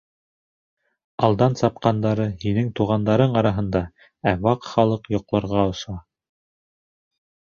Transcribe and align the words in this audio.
Алдан 1.27 1.57
сапҡандары— 1.59 2.23
һинең 2.45 2.71
туғандарың 2.79 3.37
араһында, 3.41 3.81
ә 4.31 4.35
Ваҡ 4.47 4.65
Халыҡ 4.69 5.05
йоҡларға 5.17 5.67
оса. 5.75 5.95